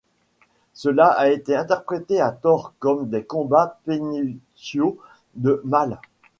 Cela 0.73 1.09
a 1.11 1.29
été 1.29 1.55
interprété 1.55 2.19
à 2.19 2.31
tort 2.31 2.73
comme 2.79 3.07
des 3.09 3.23
combats 3.23 3.77
prénuptiaux 3.85 4.97
de 5.35 5.61
mâles. 5.63 5.99